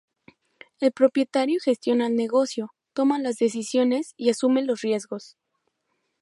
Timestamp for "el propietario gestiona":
0.79-2.07